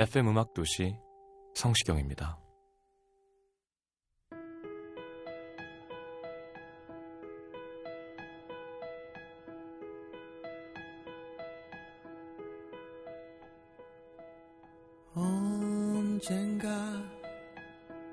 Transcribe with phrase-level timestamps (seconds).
[0.00, 0.96] FM 음악 도시
[1.54, 2.38] 성시경입니다.
[15.12, 16.70] 언젠가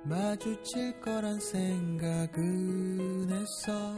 [0.03, 3.95] 마주칠 거란 생각은 했어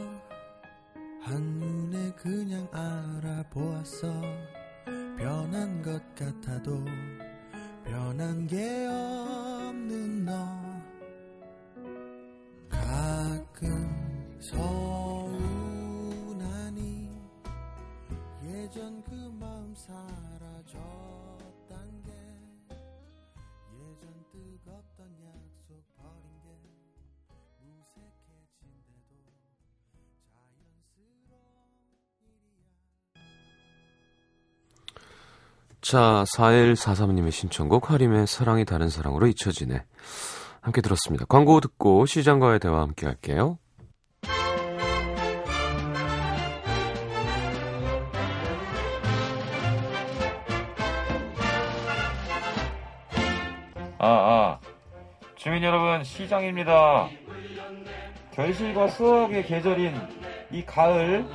[1.22, 4.12] 한눈에 그냥 알아보았어
[5.18, 6.84] 변한 것 같아도
[7.90, 10.32] 변한 게 없는 너.
[12.68, 15.50] 가끔 서운하니
[18.44, 20.99] 예전 그 마음 사라졌
[35.90, 39.82] 자, 4143님의 신청곡 하림의 사랑이 다른 사랑으로 잊혀지네.
[40.60, 41.24] 함께 들었습니다.
[41.28, 43.58] 광고 듣고 시장과의 대화 함께 할게요.
[53.98, 54.60] 아, 아.
[55.34, 57.08] 주민 여러분, 시장입니다.
[58.32, 59.96] 결실과 수확의 계절인
[60.52, 61.26] 이 가을,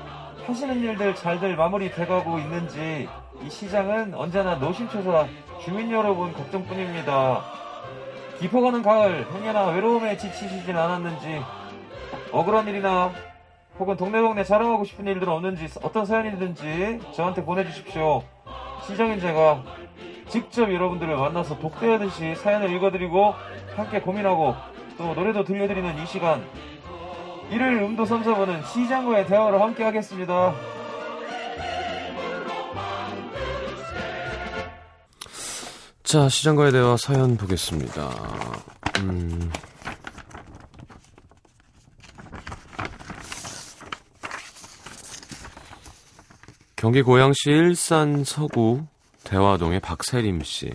[0.47, 3.09] 하시는 일들 잘들 마무리 돼가고 있는지,
[3.43, 5.27] 이 시장은 언제나 노심초사
[5.63, 7.41] 주민 여러분 걱정뿐입니다.
[8.39, 11.41] 깊어가는 가을, 행여나 외로움에 지치시진 않았는지,
[12.31, 13.11] 억울한 일이나
[13.79, 18.21] 혹은 동네동네 자랑하고 싶은 일들은 없는지, 어떤 사연이든지 저한테 보내주십시오.
[18.85, 19.63] 시장인 제가
[20.29, 23.33] 직접 여러분들을 만나서 독대하듯이 사연을 읽어드리고
[23.75, 24.55] 함께 고민하고
[24.97, 26.45] 또 노래도 들려드리는 이 시간
[27.49, 30.53] 일요일 음도 삼사부는 시장과의 대화를 함께 하겠습니다.
[36.03, 38.09] 자, 시장과의 대화 사연 보겠습니다.
[38.99, 39.51] 음.
[46.75, 48.85] 경기 고양시 일산 서구
[49.23, 50.71] 대화동의 박세림 씨.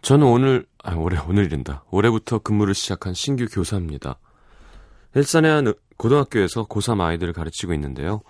[0.00, 1.84] 저는 오늘, 아, 올해, 오늘이란다.
[1.90, 4.18] 올해부터 근무를 시작한 신규 교사입니다.
[5.14, 8.22] 일산의 한 고등학교에서 고3 아이들을 가르치고 있는데요.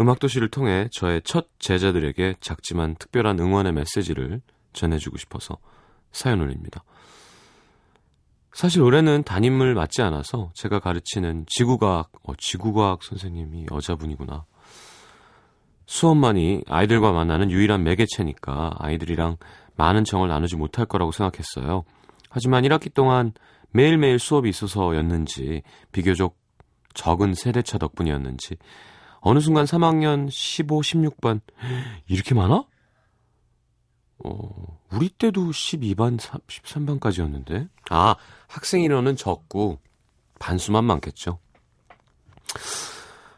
[0.00, 4.40] 음악도시를 통해 저의 첫 제자들에게 작지만 특별한 응원의 메시지를
[4.72, 5.58] 전해주고 싶어서
[6.12, 6.82] 사연 올립니다.
[8.54, 14.46] 사실 올해는 담임을 맡지 않아서 제가 가르치는 지구과학, 어, 지구과학 선생님이 여자분이구나.
[15.84, 19.36] 수업만이 아이들과 만나는 유일한 매개체니까 아이들이랑
[19.76, 21.84] 많은 정을 나누지 못할 거라고 생각했어요.
[22.30, 23.32] 하지만 1학기 동안
[23.70, 25.62] 매일매일 수업이 있어서였는지
[25.92, 26.36] 비교적
[26.94, 28.56] 적은 세대차 덕분이었는지
[29.20, 31.40] 어느 순간 3학년 15, 16반
[32.06, 32.64] 이렇게 많아?
[34.24, 37.68] 어, 우리 때도 12반, 13반까지였는데.
[37.90, 38.14] 아,
[38.46, 39.80] 학생 인원은 적고
[40.38, 41.38] 반수만 많겠죠.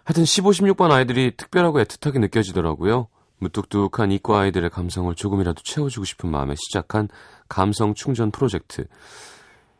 [0.05, 3.09] 하여튼 15, 16반 아이들이 특별하고 애틋하게 느껴지더라고요.
[3.39, 7.09] 무뚝뚝한 이과 아이들의 감성을 조금이라도 채워주고 싶은 마음에 시작한
[7.49, 8.87] 감성 충전 프로젝트.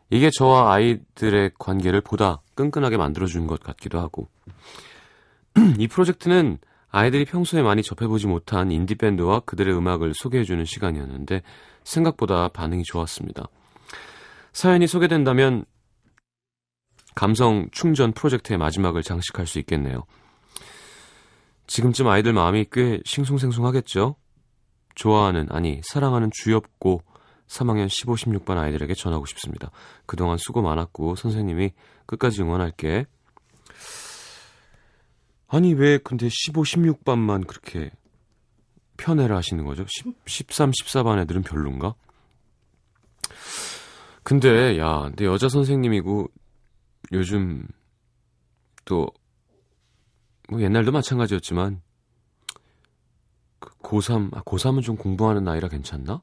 [0.09, 4.27] 이게 저와 아이들의 관계를 보다 끈끈하게 만들어주는 것 같기도 하고.
[5.79, 6.59] 이 프로젝트는
[6.89, 11.41] 아이들이 평소에 많이 접해보지 못한 인디밴드와 그들의 음악을 소개해주는 시간이었는데
[11.83, 13.47] 생각보다 반응이 좋았습니다.
[14.53, 15.65] 사연이 소개된다면
[17.15, 20.05] 감성 충전 프로젝트의 마지막을 장식할 수 있겠네요.
[21.67, 24.15] 지금쯤 아이들 마음이 꽤 싱숭생숭하겠죠?
[24.95, 27.01] 좋아하는, 아니, 사랑하는 주엽고
[27.47, 29.71] 3학년 15, 16반 아이들에게 전하고 싶습니다.
[30.05, 31.73] 그동안 수고 많았고 선생님이
[32.05, 33.05] 끝까지 응원할게.
[35.47, 37.91] 아니 왜 근데 15, 16반만 그렇게
[38.97, 39.85] 편애를 하시는 거죠?
[39.87, 41.93] 10, 13, 14반 애들은 별론가?
[44.23, 46.27] 근데 야, 근데 여자 선생님이고
[47.11, 47.67] 요즘
[48.85, 49.07] 또
[50.49, 51.81] 뭐 옛날도 마찬가지였지만
[53.59, 56.21] 그 고3, 아, 고3은 좀 공부하는 나이라 괜찮나?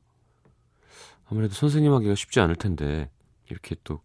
[1.28, 3.10] 아무래도 선생님 하기가 쉽지 않을 텐데
[3.48, 4.00] 이렇게 또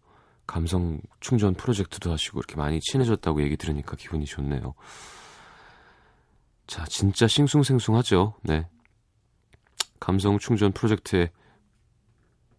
[0.46, 4.74] 감성 충전 프로젝트도 하시고 이렇게 많이 친해졌다고 얘기 들으니까 기분이 좋네요.
[6.66, 8.34] 자, 진짜 싱숭생숭하죠.
[8.42, 8.68] 네.
[10.00, 11.30] 감성 충전 프로젝트의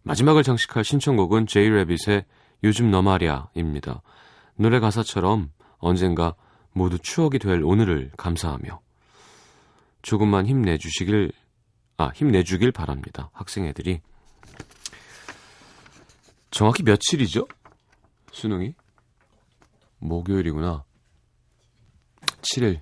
[0.02, 2.24] 마지막을 장식할 신청곡은 제이레빗의
[2.62, 4.02] 요즘 너 말야입니다.
[4.56, 6.34] 노래 가사처럼 언젠가
[6.72, 8.80] 모두 추억이 될 오늘을 감사하며
[10.02, 11.32] 조금만 힘내주시길
[11.96, 13.30] 아 힘내주길 바랍니다.
[13.32, 14.00] 학생 애들이
[16.50, 17.46] 정확히 며칠이죠?
[18.32, 18.74] 수능이
[19.98, 20.84] 목요일이구나.
[22.42, 22.80] 7일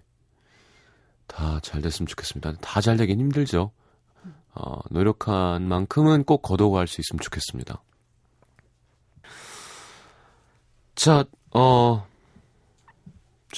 [1.27, 2.53] 다 잘 됐으면 좋겠습니다.
[2.61, 3.73] 다 잘 되긴 힘들죠.
[4.55, 7.83] 어, 노력한 만큼은 꼭 거둬갈 수 있으면 좋겠습니다.
[10.95, 12.08] 자, 어,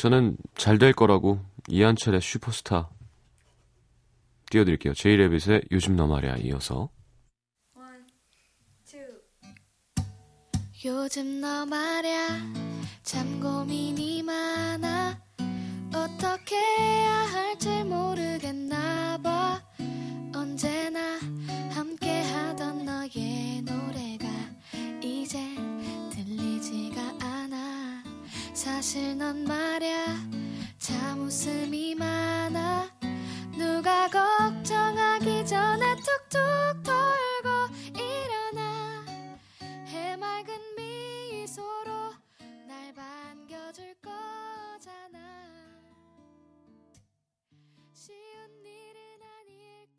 [0.00, 2.88] 저는 잘 될 거라고 이한철의 슈퍼스타
[4.50, 4.94] 띄워드릴게요.
[4.94, 6.88] 제이레빗의 요즘 너 말이야 이어서.
[10.86, 12.28] 요즘 너 말야
[13.02, 15.20] 참 고민이 많아.
[15.94, 19.62] 어떻게 해야 할지 모르겠나 봐.
[20.34, 21.18] 언제나
[21.74, 24.09] 함께 하던 너의 노래
[28.80, 30.06] 사실 넌 말야.
[30.78, 32.88] 참 웃음이 많아.
[33.52, 39.04] 누가 걱정하기 전에 툭툭 털고 일어나.
[39.84, 42.14] 해맑은 미소로
[42.66, 45.18] 날 반겨줄 거잖아.
[47.92, 48.16] 쉬운
[48.64, 49.89] 일은 아닐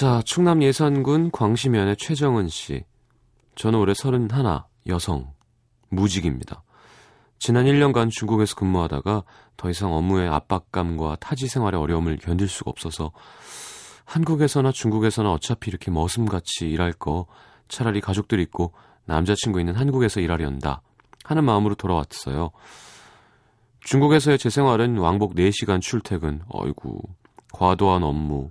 [0.00, 2.84] 자, 충남 예산군 광시면의 최정은 씨.
[3.54, 4.30] 저는 올해 31,
[4.86, 5.34] 여성,
[5.90, 6.62] 무직입니다.
[7.38, 9.24] 지난 1년간 중국에서 근무하다가
[9.58, 13.12] 더 이상 업무의 압박감과 타지 생활의 어려움을 견딜 수가 없어서
[14.06, 17.26] 한국에서나 중국에서나 어차피 이렇게 머슴같이 일할 거
[17.68, 18.72] 차라리 가족들 있고
[19.04, 20.80] 남자친구 있는 한국에서 일하련다
[21.24, 22.52] 하는 마음으로 돌아왔어요.
[23.80, 27.02] 중국에서의 제 생활은 왕복 4시간 출퇴근, 어이구,
[27.52, 28.50] 과도한 업무,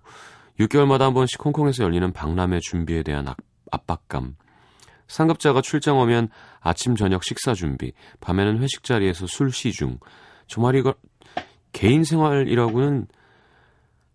[0.59, 3.37] 6개월마다 한 번씩 홍콩에서 열리는 박람회 준비에 대한 압-
[3.71, 4.35] 압박감.
[5.07, 6.29] 상급자가 출장 오면
[6.59, 9.97] 아침 저녁 식사 준비, 밤에는 회식 자리에서 술 시중.
[10.47, 10.93] 정말 이거
[11.71, 13.07] 개인 생활이라고는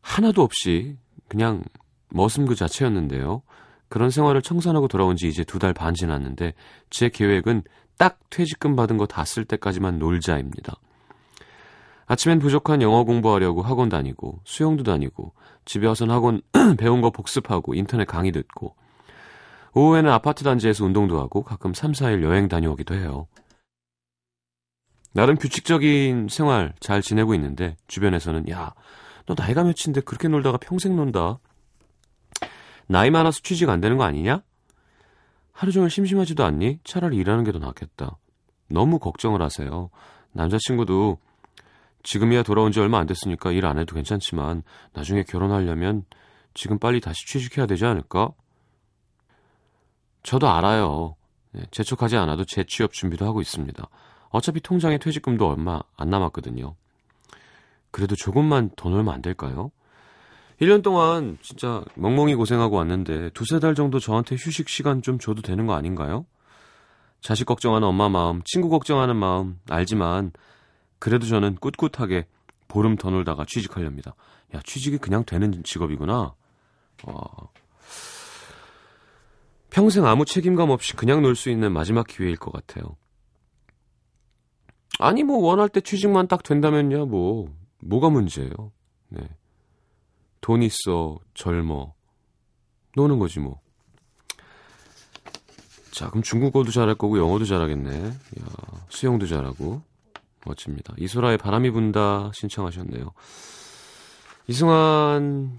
[0.02, 0.96] 하나도 없이
[1.28, 1.62] 그냥
[2.10, 3.42] 머슴 그 자체였는데요.
[3.88, 6.54] 그런 생활을 청산하고 돌아온 지 이제 두 달 반 지났는데
[6.90, 7.62] 제 계획은
[7.96, 10.74] 딱 퇴직금 받은 거 다 쓸 때까지만 놀자입니다.
[12.06, 15.32] 아침엔 부족한 영어 공부하려고 학원 다니고 수영도 다니고
[15.64, 16.42] 집에 와서는 학원
[16.78, 18.76] 배운 거 복습하고 인터넷 강의 듣고
[19.74, 23.26] 오후에는 아파트 단지에서 운동도 하고 가끔 3, 4일 여행 다녀오기도 해요.
[25.12, 28.74] 나름 규칙적인 생활 잘 지내고 있는데 주변에서는 야,
[29.26, 31.38] 너 나이가 몇인데 그렇게 놀다가 평생 논다.
[32.86, 34.42] 나이 많아서 취직 안 되는 거 아니냐?
[35.52, 36.80] 하루 종일 심심하지도 않니?
[36.84, 38.18] 차라리 일하는 게 더 낫겠다.
[38.68, 39.90] 너무 걱정을 하세요.
[40.32, 41.18] 남자친구도
[42.04, 46.04] 지금이야 돌아온 지 얼마 안 됐으니까 일 안 해도 괜찮지만 나중에 결혼하려면
[46.52, 48.30] 지금 빨리 다시 취직해야 되지 않을까?
[50.22, 51.16] 저도 알아요.
[51.52, 53.88] 네, 재촉하지 않아도 재취업 준비도 하고 있습니다.
[54.28, 56.74] 어차피 통장에 퇴직금도 얼마 안 남았거든요.
[57.90, 59.70] 그래도 조금만 더 놀면 안 될까요?
[60.60, 65.66] 1년 동안 진짜 멍멍이 고생하고 왔는데 두세 달 정도 저한테 휴식 시간 좀 줘도 되는
[65.66, 66.26] 거 아닌가요?
[67.20, 70.32] 자식 걱정하는 엄마 마음, 친구 걱정하는 마음 알지만
[71.04, 72.26] 그래도 저는 꿋꿋하게
[72.66, 74.14] 보름 더 놀다가 취직하렵니다.
[74.54, 76.34] 야, 취직이 그냥 되는 직업이구나.
[77.02, 77.52] 어.
[79.68, 82.96] 평생 아무 책임감 없이 그냥 놀 수 있는 마지막 기회일 것 같아요.
[84.98, 88.72] 아니, 뭐, 원할 때 취직만 딱 된다면야, 뭐, 뭐가 문제예요.
[89.10, 89.28] 네.
[90.40, 91.92] 돈 있어, 젊어.
[92.96, 93.60] 노는 거지 뭐.
[95.90, 98.06] 자, 그럼 중국어도 잘할 거고 영어도 잘하겠네.
[98.06, 98.46] 야,
[98.88, 99.82] 수영도 잘하고
[100.44, 100.94] 멋집니다.
[100.98, 103.12] 이소라의 바람이 분다 신청하셨네요.
[104.46, 105.58] 이승환이라는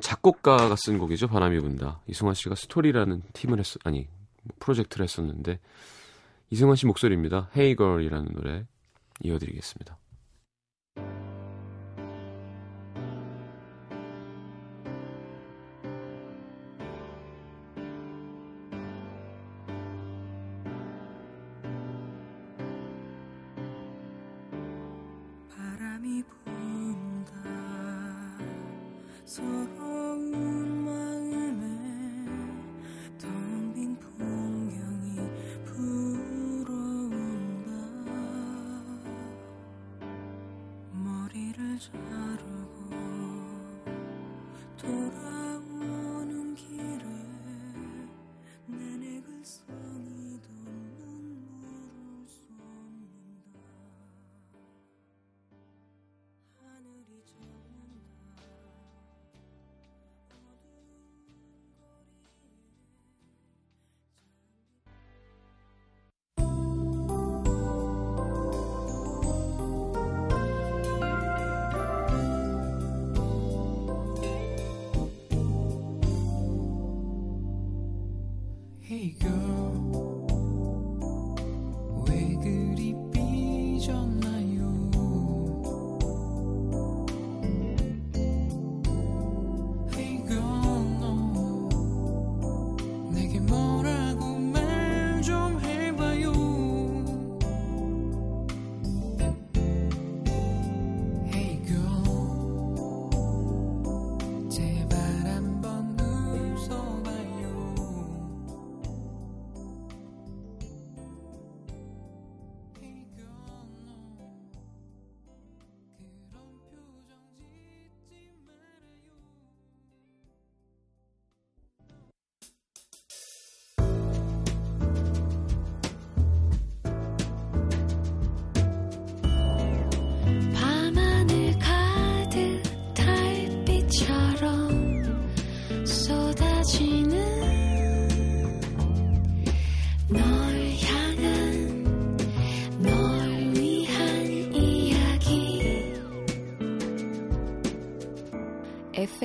[0.00, 1.28] 작곡가가 쓴 곡이죠.
[1.28, 2.00] 바람이 분다.
[2.06, 4.06] 이승환 씨가 스토리라는 팀을 했 아니
[4.60, 5.58] 프로젝트를 했었는데
[6.50, 7.50] 이승환 씨 목소리입니다.
[7.56, 8.64] Hey Girl이라는 노래
[9.22, 9.96] 이어드리겠습니다.
[25.98, 27.32] 바람이 분다.
[29.24, 29.97] 서러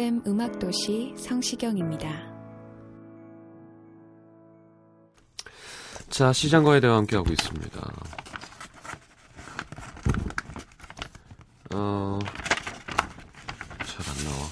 [0.03, 2.10] FM 음악도시 성시경입니다.
[6.10, 7.79] 자, 시장과의 대화 함께하고 있습니다.
[11.75, 12.19] 어,
[13.86, 14.45] 잘 안 나와.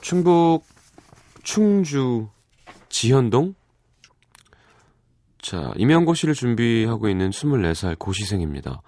[0.00, 0.64] 충북,
[1.44, 2.28] 충주,
[2.88, 3.54] 지현동?
[5.40, 8.82] 자, 임용고시를 준비하고 있는 24살 고시생입니다.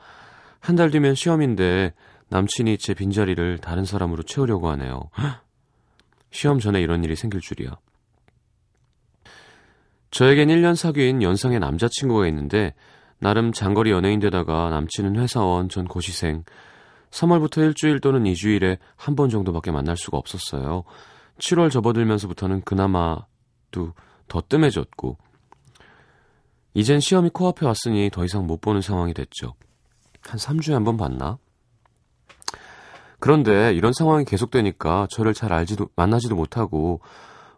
[0.59, 1.95] 한 달 뒤면 시험인데
[2.31, 5.11] 남친이 제 빈자리를 다른 사람으로 채우려고 하네요.
[5.19, 5.45] 헉!
[6.33, 7.77] 시험 전에 이런 일이 생길 줄이야.
[10.13, 12.75] 저에겐 1년 사귄 연상의 남자친구가 있는데
[13.19, 16.45] 나름 장거리 연애인데다가 남친은 회사원 전 고시생
[17.11, 20.85] 3월부터 일주일 또는 2주일에 한 번 정도밖에 만날 수가 없었어요.
[21.39, 23.95] 7월 접어들면서부터는 그나마도
[24.29, 25.17] 더 뜸해졌고
[26.75, 29.55] 이젠 시험이 코앞에 왔으니 더 이상 못 보는 상황이 됐죠.
[30.23, 31.39] 한 3주에 한 번 봤나?
[33.21, 37.01] 그런데 이런 상황이 계속되니까 저를 잘 알지도 만나지도 못하고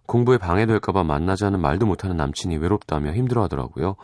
[0.06, 3.96] 공부에 방해될까봐 만나자는 말도 못하는 남친이 외롭다며 힘들어하더라고요.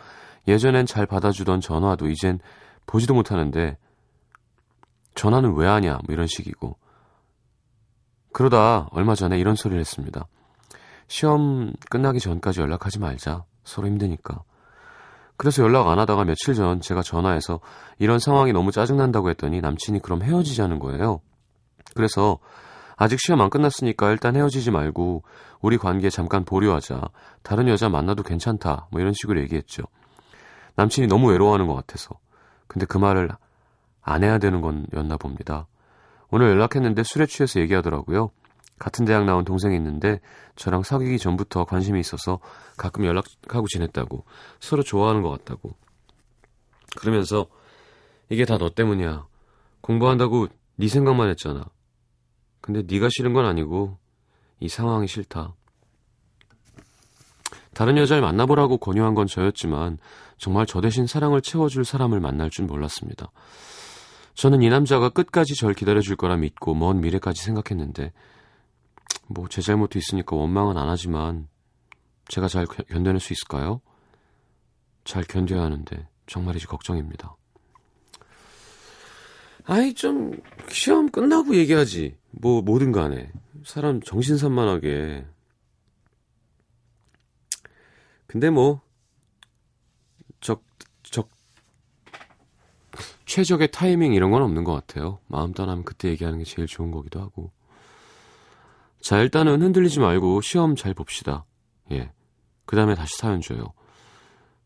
[0.46, 2.38] 예전엔 잘 받아주던 전화도 이젠
[2.86, 3.76] 보지도 못하는데
[5.14, 6.76] 전화는 왜 하냐 뭐 이런 식이고
[8.32, 10.26] 그러다 얼마 전에 이런 소리를 했습니다.
[11.08, 13.44] 시험 끝나기 전까지 연락하지 말자.
[13.64, 14.42] 서로 힘드니까.
[15.36, 17.60] 그래서 연락 안 하다가 며칠 전 제가 전화해서
[17.98, 21.20] 이런 상황이 너무 짜증난다고 했더니 남친이 그럼 헤어지자는 거예요.
[21.94, 22.38] 그래서
[22.96, 25.22] 아직 시험 안 끝났으니까 일단 헤어지지 말고
[25.60, 27.00] 우리 관계 잠깐 보류하자.
[27.42, 28.88] 다른 여자 만나도 괜찮다.
[28.90, 29.84] 뭐 이런 식으로 얘기했죠.
[30.76, 32.18] 남친이 너무 외로워하는 것 같아서.
[32.66, 33.30] 근데 그 말을
[34.02, 35.66] 안 해야 되는 건였나 봅니다.
[36.30, 38.30] 오늘 연락했는데 술에 취해서 얘기하더라고요.
[38.78, 40.20] 같은 대학 나온 동생이 있는데
[40.54, 42.38] 저랑 사귀기 전부터 관심이 있어서
[42.76, 44.24] 가끔 연락하고 지냈다고.
[44.60, 45.74] 서로 좋아하는 것 같다고.
[46.96, 47.46] 그러면서
[48.28, 49.26] 이게 다 너 때문이야.
[49.80, 51.64] 공부한다고 네 생각만 했잖아.
[52.68, 53.96] 근데 네가 싫은 건 아니고
[54.60, 55.54] 이 상황이 싫다.
[57.72, 59.96] 다른 여자를 만나보라고 권유한 건 저였지만
[60.36, 63.30] 정말 저 대신 사랑을 채워줄 사람을 만날 줄 몰랐습니다.
[64.34, 68.12] 저는 이 남자가 끝까지 절 기다려줄 거라 믿고 먼 미래까지 생각했는데
[69.28, 71.48] 뭐 제 잘못도 있으니까 원망은 안 하지만
[72.28, 73.80] 제가 잘 견- 견뎌낼 수 있을까요?
[75.04, 77.34] 잘 견뎌야 하는데 정말이지 걱정입니다.
[79.64, 80.32] 아이 좀
[80.70, 82.17] 시험 끝나고 얘기하지.
[82.30, 83.32] 뭐 뭐든 간에
[83.64, 85.26] 사람 정신 산만하게.
[88.26, 88.82] 근데 뭐
[90.40, 90.62] 적,
[91.02, 91.28] 적,
[93.24, 95.18] 최적의 타이밍 이런 건 없는 것 같아요.
[95.26, 97.50] 마음 떠나면 그때 얘기하는 게 제일 좋은 거기도 하고.
[99.00, 101.44] 자, 일단은 흔들리지 말고 시험 잘 봅시다.
[101.90, 102.12] 예.
[102.66, 103.72] 그 다음에 다시 사연 줘요.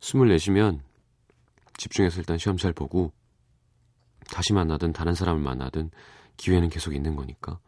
[0.01, 0.83] 숨을 내쉬면
[1.77, 3.13] 집중해서 일단 시험 잘 보고
[4.33, 5.91] 다시 만나든 다른 사람을 만나든
[6.43, 7.61] 기회는 계속 있는 거니까.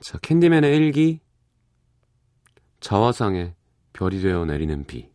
[0.00, 1.20] 자, 캔디맨의 일기
[2.80, 3.54] 자화상에
[3.94, 5.10] 별이 되어 내리는 비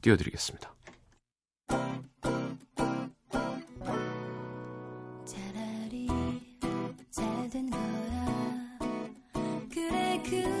[0.00, 0.74] 띄워드리겠습니다.
[5.24, 6.08] 차라리
[7.10, 8.78] 잘된 거야
[9.72, 10.57] 그래 그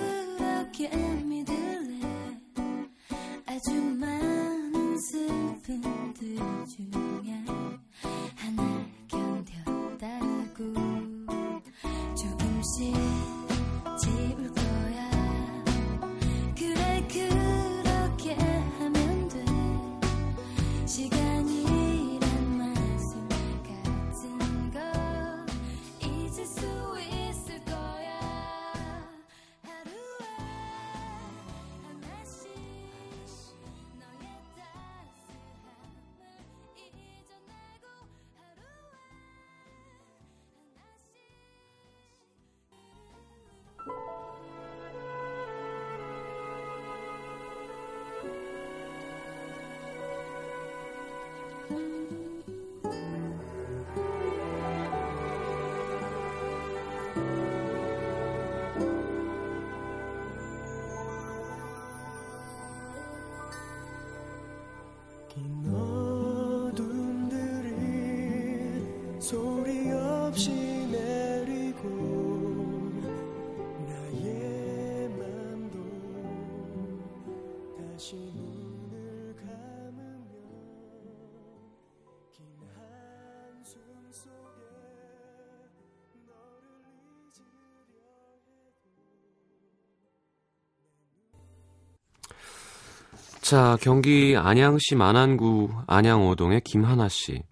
[93.48, 97.42] 자, 경기 안양시 만안구 안양오동의 김하나 씨.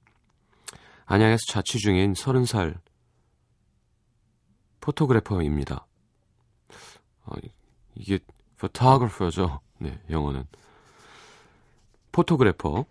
[1.07, 2.75] 안양에서 자취 중인 30살
[4.83, 5.87] 포토그래퍼입니다.
[7.25, 7.33] 어,
[7.95, 8.19] 이게
[8.59, 9.61] photographer죠.
[9.79, 10.45] 네, 영어는.
[12.13, 12.85] 포토그래퍼.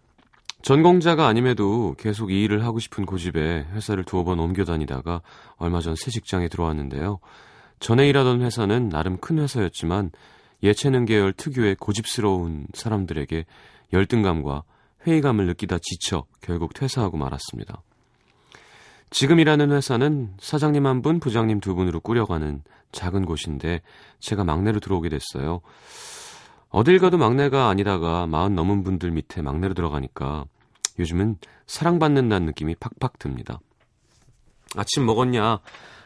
[0.63, 5.21] 전공자가 아님에도 계속 이 일을 하고 싶은 고집에 회사를 두어 번 옮겨 다니다가
[5.57, 7.19] 얼마 전 새 직장에 들어왔는데요.
[7.79, 10.09] 전에 일하던 회사는 나름 큰 회사였지만
[10.63, 13.45] 예체능 계열 특유의 고집스러운 사람들에게
[13.93, 14.63] 열등감과
[15.05, 17.81] 회의감을 느끼다 지쳐 결국 퇴사하고 말았습니다.
[19.11, 23.81] 지금 일하는 회사는 사장님 한 분, 부장님 두 분으로 꾸려가는 작은 곳인데
[24.19, 25.61] 제가 막내로 들어오게 됐어요.
[26.69, 30.45] 어딜 가도 막내가 아니다가 마흔 넘은 분들 밑에 막내로 들어가니까
[30.99, 31.37] 요즘은
[31.67, 33.59] 사랑받는다는 느낌이 팍팍 듭니다.
[34.75, 35.59] 아침 먹었냐?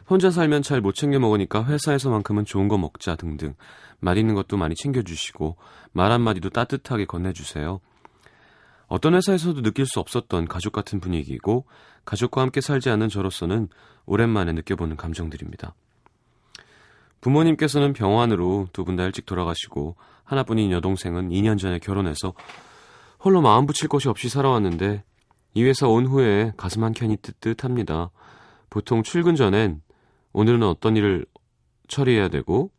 [0.09, 3.53] 혼자 살면 잘 못 챙겨 먹으니까 회사에서만큼은 좋은 거 먹자 등등
[3.99, 5.57] 맛있는 것도 많이 챙겨주시고
[5.91, 7.79] 말 한마디도 따뜻하게 건네주세요.
[8.87, 11.65] 어떤 회사에서도 느낄 수 없었던 가족 같은 분위기이고
[12.05, 13.67] 가족과 함께 살지 않는 저로서는
[14.07, 15.75] 오랜만에 느껴보는 감정들입니다.
[17.21, 22.33] 부모님께서는 병원으로 두 분 다 일찍 돌아가시고 하나뿐인 여동생은 2년 전에 결혼해서
[23.23, 25.03] 홀로 마음 붙일 곳이 없이 살아왔는데
[25.53, 28.09] 이 회사 온 후에 가슴 한 켠이 뜨뜻합니다.
[28.69, 29.81] 보통 출근 전엔
[30.33, 31.25] 오늘은 어떤 일을
[31.87, 32.71] 처리해야 되고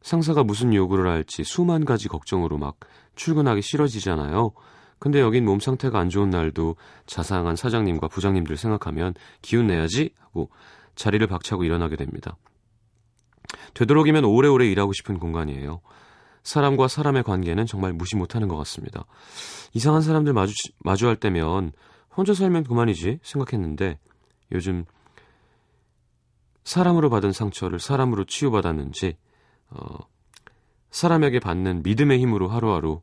[0.00, 2.76] 상사가 무슨 요구를 할지 수만 가지 걱정으로 막
[3.16, 4.52] 출근하기 싫어지잖아요.
[4.98, 10.50] 근데 여긴 몸 상태가 안 좋은 날도 자상한 사장님과 부장님들 생각하면 기운 내야지 하고
[10.94, 12.36] 자리를 박차고 일어나게 됩니다.
[13.74, 15.80] 되도록이면 오래오래 일하고 싶은 공간이에요.
[16.42, 19.04] 사람과 사람의 관계는 정말 무시 못하는 것 같습니다.
[19.74, 21.72] 이상한 사람들 마주, 마주할 때면
[22.16, 23.98] 혼자 살면 그만이지 생각했는데
[24.52, 24.84] 요즘
[26.68, 29.16] 사람으로 받은 상처를 사람으로 치유받았는지
[29.70, 29.98] 어,
[30.90, 33.00] 사람에게 받는 믿음의 힘으로 하루하루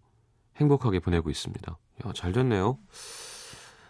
[0.58, 1.72] 행복하게 보내고 있습니다.
[2.06, 2.78] 야, 잘 됐네요.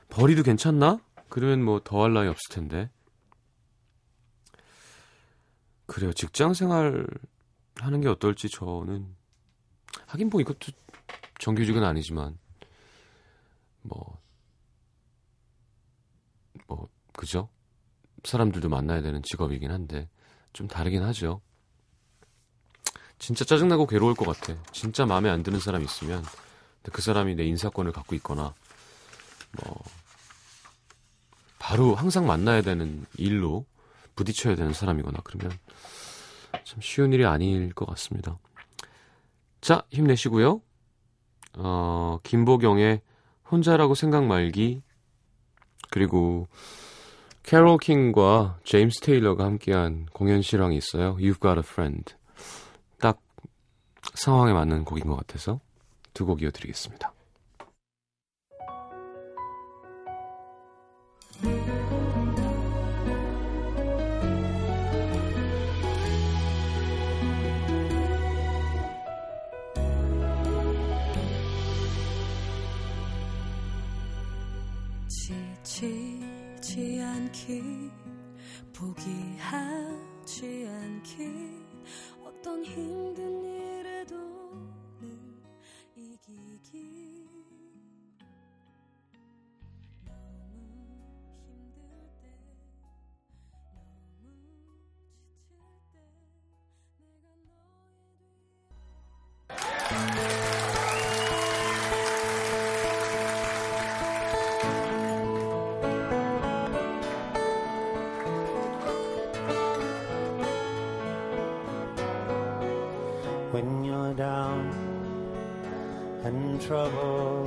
[0.10, 1.00] 벌이도 괜찮나?
[1.28, 2.90] 그러면 뭐 더할 나위 없을 텐데.
[5.88, 6.14] 그래요.
[6.14, 7.06] 직장 생활
[7.76, 9.14] 하는 게 어떨지 저는
[10.08, 10.72] 하긴 뭐 이것도
[11.40, 12.38] 정규직은 아니지만
[13.82, 14.26] 뭐
[16.68, 17.50] 뭐 그죠?
[18.26, 20.10] 사람들도 만나야 되는 직업이긴 한데
[20.54, 21.42] 좀 다르긴 하죠.
[23.20, 24.60] 진짜 짜증나고 괴로울 것 같아.
[24.72, 26.24] 진짜 마음에 안 드는 사람 있으면
[26.92, 28.54] 그 사람이 내 인사권을 갖고 있거나
[29.62, 29.84] 뭐
[31.60, 33.66] 바로 항상 만나야 되는 일로
[34.16, 35.58] 부딪혀야 되는 사람이거나 그러면
[36.64, 38.38] 참 쉬운 일이 아닐 것 같습니다.
[39.62, 40.62] 자, 힘내시고요.
[41.58, 43.02] 어, 김보경의
[43.52, 44.84] 혼자라고 생각 말기
[45.90, 46.48] 그리고
[47.46, 51.16] 캐롤 킹과 제임스 테일러가 함께한 공연 실황이 있어요.
[51.18, 52.16] You've Got a Friend.
[53.00, 53.20] 딱
[54.16, 55.60] 상황에 맞는 곡인 것 같아서
[56.14, 57.14] 두 곡 이어드리겠습니다.
[116.66, 117.46] Trouble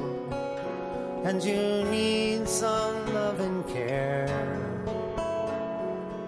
[1.25, 4.29] and you need some love and care.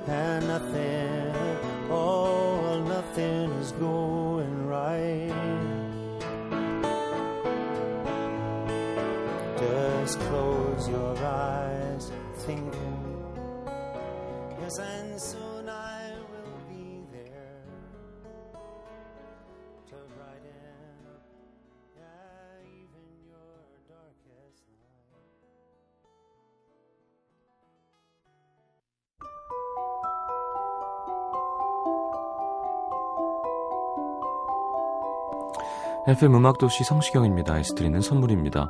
[0.08, 1.32] And nothing
[1.88, 5.34] oh nothing is going right.
[9.58, 12.96] Just close your eyes thinking
[14.60, 17.62] yes and soon I will be there.
[19.90, 20.79] To brighten
[36.10, 38.68] FM 음악도시 성시경입니다.에서 드리는 선물입니다.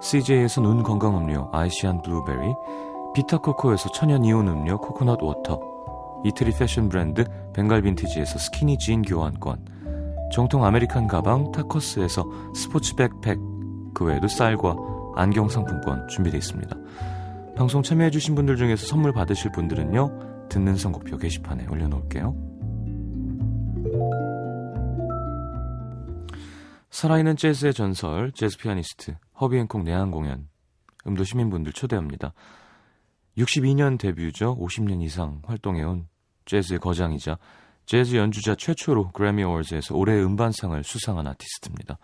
[0.00, 2.54] CJ에서 눈 건강 음료 아이시안 블루베리,
[3.12, 5.58] 비타코코에서 천연 이온 음료 코코넛 워터,
[6.24, 9.66] 이태리 패션 브랜드 벵갈 빈티지에서 스키니 진 교환권,
[10.30, 13.36] 정통 아메리칸 가방 타커스에서 스포츠 백팩,
[13.92, 14.76] 그 외에도 쌀과
[15.16, 16.76] 안경 상품권 준비되어 있습니다.
[17.56, 22.55] 방송 참여해주신 분들 중에서 선물 받으실 분들은요, 듣는 선곡표 게시판에 올려놓을게요.
[26.96, 30.48] 살아있는 재즈의 전설, 재즈 피아니스트 허비 행콕 내한 공연
[31.06, 32.32] 음도 시민분들 초대합니다.
[33.36, 34.56] 62년 데뷔죠.
[34.56, 36.08] 50년 이상 활동해온
[36.46, 37.36] 재즈의 거장이자
[37.84, 41.98] 재즈 연주자 최초로 그래미 어워즈에서 올해의 음반상을 수상한 아티스트입니다.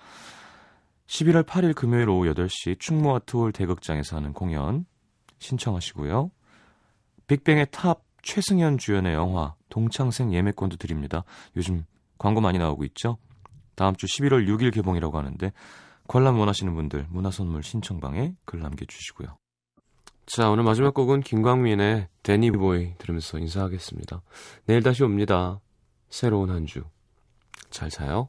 [1.07, 4.85] 11월 8일 금요일 오후 8시 충무 아트홀 대극장에서 하는 공연
[5.38, 6.31] 신청하시고요.
[7.28, 11.24] 빅뱅의 탑 최승현 주연의 영화 동창생 예매권도 드립니다.
[11.57, 11.87] 요즘
[12.18, 13.16] 광고 많이 나오고 있죠.
[13.74, 15.52] 다음 주 11월 6일 개봉이라고 하는데
[16.08, 19.37] 관람 원하시는 분들 문화선물 신청방에 글 남겨주시고요.
[20.26, 24.22] 자 오늘 마지막 곡은 김광민의 데니보이 들으면서 인사하겠습니다.
[24.66, 25.61] 내일 다시 옵니다.
[26.11, 26.85] 새로운 한 주.
[27.70, 28.28] 잘 자요.